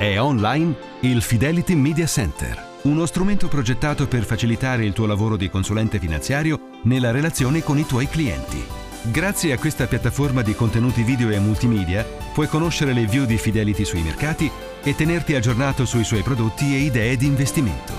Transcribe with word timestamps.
È 0.00 0.18
online 0.18 0.74
il 1.00 1.20
Fidelity 1.20 1.74
Media 1.74 2.06
Center, 2.06 2.78
uno 2.84 3.04
strumento 3.04 3.48
progettato 3.48 4.08
per 4.08 4.24
facilitare 4.24 4.86
il 4.86 4.94
tuo 4.94 5.04
lavoro 5.04 5.36
di 5.36 5.50
consulente 5.50 5.98
finanziario 5.98 6.78
nella 6.84 7.10
relazione 7.10 7.62
con 7.62 7.76
i 7.76 7.84
tuoi 7.84 8.08
clienti. 8.08 8.64
Grazie 9.02 9.52
a 9.52 9.58
questa 9.58 9.86
piattaforma 9.86 10.40
di 10.40 10.54
contenuti 10.54 11.02
video 11.02 11.28
e 11.28 11.38
multimedia 11.38 12.02
puoi 12.32 12.48
conoscere 12.48 12.94
le 12.94 13.04
view 13.04 13.26
di 13.26 13.36
Fidelity 13.36 13.84
sui 13.84 14.00
mercati 14.00 14.50
e 14.82 14.94
tenerti 14.94 15.34
aggiornato 15.34 15.84
sui 15.84 16.04
suoi 16.04 16.22
prodotti 16.22 16.74
e 16.74 16.78
idee 16.78 17.18
di 17.18 17.26
investimento. 17.26 17.92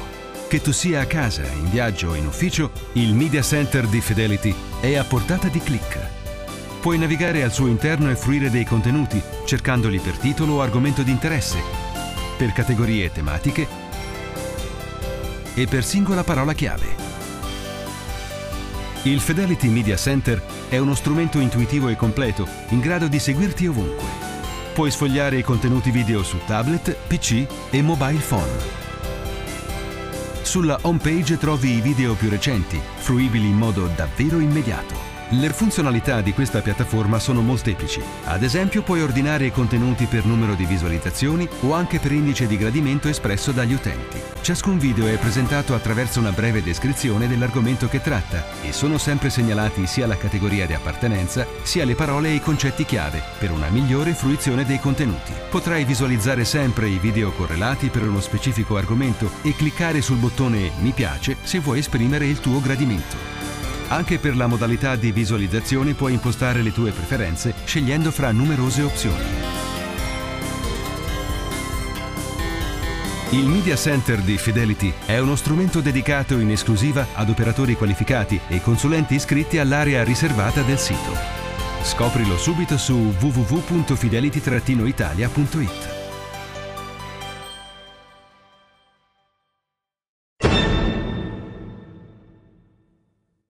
Che 0.48 0.60
tu 0.60 0.72
sia 0.72 1.02
a 1.02 1.06
casa, 1.06 1.44
in 1.44 1.70
viaggio 1.70 2.10
o 2.10 2.16
in 2.16 2.26
ufficio, 2.26 2.72
il 2.94 3.14
Media 3.14 3.44
Center 3.44 3.86
di 3.86 4.02
Fidelity 4.02 4.56
è 4.80 4.96
a 4.96 5.04
portata 5.04 5.50
di 5.50 5.60
clic. 5.60 6.00
Puoi 6.82 6.98
navigare 6.98 7.44
al 7.44 7.54
suo 7.54 7.68
interno 7.68 8.10
e 8.10 8.16
fruire 8.16 8.50
dei 8.50 8.66
contenuti, 8.66 9.22
cercandoli 9.46 10.00
per 10.00 10.18
titolo 10.18 10.54
o 10.54 10.62
argomento 10.64 11.04
di 11.04 11.12
interesse 11.12 11.91
per 12.42 12.54
categorie 12.54 13.12
tematiche 13.12 13.68
e 15.54 15.68
per 15.68 15.84
singola 15.84 16.24
parola 16.24 16.54
chiave. 16.54 16.96
Il 19.04 19.20
Fidelity 19.20 19.68
Media 19.68 19.96
Center 19.96 20.42
è 20.68 20.80
uno 20.80 20.96
strumento 20.96 21.38
intuitivo 21.38 21.90
e 21.90 21.96
completo 21.96 22.48
in 22.70 22.80
grado 22.80 23.08
di 23.08 23.20
seguirti 23.20 23.68
ovunque. 23.68 24.08
Puoi 24.74 24.90
sfogliare 24.90 25.38
i 25.38 25.44
contenuti 25.44 25.92
video 25.92 26.24
su 26.24 26.40
tablet, 26.48 26.96
PC 27.06 27.46
e 27.70 27.82
mobile 27.84 28.22
phone. 28.28 28.80
Sulla 30.42 30.80
home 30.82 30.98
page 30.98 31.38
trovi 31.38 31.76
i 31.76 31.82
video 31.82 32.16
più 32.16 32.28
recenti, 32.30 32.82
fruibili 32.96 33.50
in 33.50 33.56
modo 33.56 33.88
davvero 33.96 34.40
immediato. 34.40 35.11
Le 35.34 35.50
funzionalità 35.52 36.20
di 36.20 36.34
questa 36.34 36.60
piattaforma 36.60 37.18
sono 37.18 37.42
molteplici. 37.42 38.04
Ad 38.26 38.44
esempio 38.44 38.82
puoi 38.82 39.02
ordinare 39.02 39.46
i 39.46 39.52
contenuti 39.52 40.06
per 40.06 40.26
numero 40.26 40.56
di 40.56 40.66
visualizzazioni 40.66 41.48
o 41.62 41.74
anche 41.74 42.00
per 42.00 42.12
indice 42.12 42.48
di 42.48 42.58
gradimento 42.58 43.08
espresso 43.08 43.54
dagli 43.54 43.72
utenti. 43.72 44.22
Ciascun 44.42 44.78
video 44.78 45.08
è 45.08 45.18
presentato 45.18 45.74
attraverso 45.74 46.20
una 46.20 46.32
breve 46.32 46.62
descrizione 46.62 47.30
dell'argomento 47.30 47.88
che 47.88 48.02
tratta 48.02 48.44
e 48.62 48.74
sono 48.74 48.98
sempre 48.98 49.30
segnalati 49.30 49.88
sia 49.88 50.06
la 50.06 50.18
categoria 50.18 50.66
di 50.66 50.74
appartenenza 50.74 51.48
sia 51.62 51.86
le 51.86 51.96
parole 51.96 52.28
e 52.28 52.34
i 52.34 52.42
concetti 52.42 52.84
chiave 52.84 53.24
per 53.40 53.52
una 53.52 53.70
migliore 53.70 54.14
fruizione 54.14 54.66
dei 54.66 54.82
contenuti. 54.82 55.32
Potrai 55.50 55.86
visualizzare 55.86 56.44
sempre 56.44 56.90
i 56.90 57.00
video 57.00 57.32
correlati 57.32 57.88
per 57.88 58.06
uno 58.06 58.20
specifico 58.20 58.76
argomento 58.76 59.32
e 59.44 59.56
cliccare 59.56 60.02
sul 60.02 60.18
bottone 60.18 60.72
Mi 60.82 60.92
piace 60.92 61.38
se 61.42 61.60
vuoi 61.60 61.80
esprimere 61.80 62.26
il 62.26 62.42
tuo 62.42 62.60
gradimento. 62.60 63.61
Anche 63.92 64.18
per 64.20 64.38
la 64.38 64.48
modalità 64.48 64.96
di 64.96 65.12
visualizzazione 65.12 65.96
puoi 65.96 66.14
impostare 66.14 66.62
le 66.62 66.72
tue 66.72 66.92
preferenze 66.92 67.54
scegliendo 67.66 68.10
fra 68.10 68.32
numerose 68.32 68.84
opzioni. 68.84 69.26
Il 73.32 73.48
Media 73.48 73.76
Center 73.76 74.22
di 74.22 74.38
Fidelity 74.38 74.94
è 75.06 75.20
uno 75.20 75.36
strumento 75.36 75.82
dedicato 75.82 76.40
in 76.40 76.52
esclusiva 76.52 77.08
ad 77.14 77.30
operatori 77.30 77.76
qualificati 77.76 78.40
e 78.48 78.62
consulenti 78.62 79.16
iscritti 79.16 79.58
all'area 79.58 80.06
riservata 80.06 80.62
del 80.62 80.80
sito. 80.80 81.14
Scoprilo 81.84 82.38
subito 82.38 82.78
su 82.78 83.14
www.fidelity-italia.it. 83.20 86.01